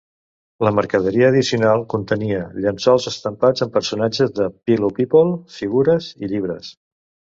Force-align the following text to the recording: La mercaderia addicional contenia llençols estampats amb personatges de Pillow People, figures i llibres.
La 0.67 0.69
mercaderia 0.75 1.27
addicional 1.33 1.83
contenia 1.93 2.39
llençols 2.63 3.05
estampats 3.11 3.67
amb 3.67 3.75
personatges 3.77 4.33
de 4.41 4.49
Pillow 4.71 4.95
People, 5.01 5.39
figures 5.61 6.09
i 6.25 6.33
llibres. 6.33 6.73